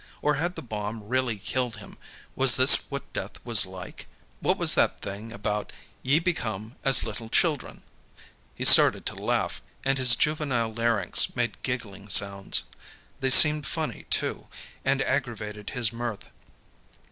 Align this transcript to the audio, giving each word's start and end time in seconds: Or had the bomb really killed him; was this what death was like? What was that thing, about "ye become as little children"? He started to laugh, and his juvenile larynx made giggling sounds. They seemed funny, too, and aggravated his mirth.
Or 0.23 0.33
had 0.33 0.55
the 0.55 0.63
bomb 0.63 1.03
really 1.03 1.37
killed 1.37 1.75
him; 1.77 1.95
was 2.35 2.55
this 2.55 2.89
what 2.89 3.13
death 3.13 3.33
was 3.45 3.67
like? 3.67 4.07
What 4.39 4.57
was 4.57 4.73
that 4.73 5.01
thing, 5.01 5.31
about 5.31 5.71
"ye 6.01 6.17
become 6.17 6.75
as 6.83 7.03
little 7.03 7.29
children"? 7.29 7.83
He 8.55 8.65
started 8.65 9.05
to 9.05 9.15
laugh, 9.15 9.61
and 9.85 9.99
his 9.99 10.15
juvenile 10.15 10.73
larynx 10.73 11.35
made 11.35 11.61
giggling 11.61 12.09
sounds. 12.09 12.63
They 13.19 13.29
seemed 13.29 13.67
funny, 13.67 14.07
too, 14.09 14.47
and 14.83 15.03
aggravated 15.03 15.69
his 15.69 15.93
mirth. 15.93 16.31